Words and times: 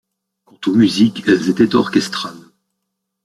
Quant 0.45 0.57
aux 0.65 0.73
musiques, 0.73 1.25
elles 1.27 1.47
étaient 1.51 1.75
orchestrales. 1.75 2.49